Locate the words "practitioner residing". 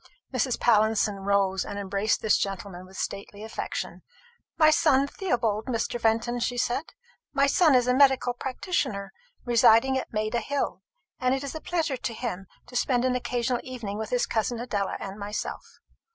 8.33-9.99